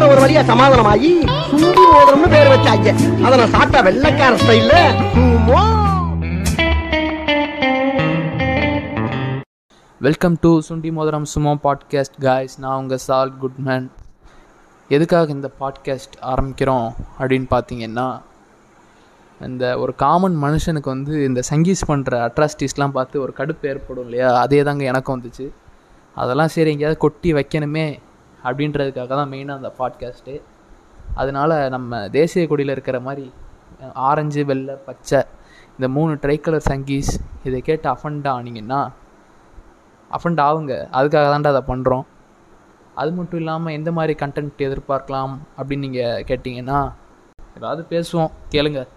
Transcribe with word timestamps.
அப்புறம் 0.00 0.16
ஒரு 0.16 0.24
வழியா 0.24 0.42
சமாதானமாயி 0.48 1.08
சுண்டி 1.60 1.84
மோதிரம்னு 1.92 2.28
பேர் 2.34 2.50
வச்சாங்க. 2.50 2.90
அதை 3.24 3.38
நான் 3.38 3.52
சாப்பிட்டா 3.54 3.80
வெள்ளக்கார 3.86 4.34
ஸ்டைல்ல 4.42 4.74
வெல்கம் 9.98 10.36
டு 10.40 10.60
சுண்டி 10.68 10.92
மோதிரம் 10.92 11.26
சுமோ 11.34 11.54
பாட்காஸ்ட் 11.64 12.20
காய்ஸ் 12.20 12.56
நான் 12.58 12.78
உங்கள் 12.78 12.98
சால் 12.98 13.34
குட்மேன். 13.42 13.90
எதுக்காக 14.88 15.32
இந்த 15.32 15.50
பாட்காஸ்ட் 15.60 16.16
ஆரம்பிக்கிறோம் 16.22 16.88
அப்படின்னு 17.18 17.48
பார்த்தீங்கன்னா 17.56 18.08
இந்த 19.40 19.78
ஒரு 19.78 19.94
காமன் 19.94 20.42
மனுஷனுக்கு 20.42 20.90
வந்து 20.94 21.24
இந்த 21.24 21.42
சங்கீஸ் 21.50 21.88
பண்ணுற 21.88 22.24
அட்ராசிட்டிஸ்லாம் 22.28 22.96
பார்த்து 22.98 23.20
ஒரு 23.20 23.34
கடுப்பு 23.36 23.66
ஏற்படும் 23.66 24.04
இல்லையா? 24.04 24.40
அதே 24.40 24.62
தாங்க 24.62 24.84
எனக்கும் 24.84 25.20
வந்துச்சு. 25.20 25.48
அதெல்லாம் 26.14 26.48
சரி 26.48 26.70
எங்கேயாவது 26.70 27.00
கொட்டி 27.00 27.32
வைக்கணுமே. 27.32 27.88
அப்படின்றதுக்காக 28.48 29.14
தான் 29.14 29.30
மெயினாக 29.30 29.60
அந்த 29.60 29.70
பாட்காஸ்ட்டு 29.78 30.34
அதனால் 31.14 31.56
நம்ம 31.68 32.00
தேசிய 32.08 32.46
கொடியில் 32.46 32.70
இருக்கிற 32.70 32.98
மாதிரி 33.00 33.26
ஆரஞ்சு 34.02 34.42
வெள்ளை 34.44 34.74
பச்சை 34.86 35.20
இந்த 35.78 35.88
மூணு 35.88 36.12
ட்ரை 36.14 36.36
கலர் 36.40 36.68
சங்கீஸ் 36.68 37.10
இதை 37.44 37.60
கேட்டு 37.60 37.88
அஃபண்ட் 37.92 38.28
ஆனீங்கன்னா 38.28 38.80
அஃபண்ட் 40.10 40.40
ஆகுங்க 40.40 40.74
அதுக்காக 40.92 41.26
தான்டா 41.28 41.50
அதை 41.50 41.62
பண்ணுறோம் 41.66 42.06
அது 42.94 43.10
மட்டும் 43.12 43.40
இல்லாமல் 43.40 43.72
எந்த 43.72 43.90
மாதிரி 43.92 44.14
கண்டென்ட் 44.18 44.64
எதிர்பார்க்கலாம் 44.66 45.34
அப்படின்னு 45.58 45.86
நீங்கள் 45.86 46.24
கேட்டிங்கன்னா 46.24 46.78
ஏதாவது 47.56 47.82
பேசுவோம் 47.90 48.32
கேளுங்கள் 48.48 48.88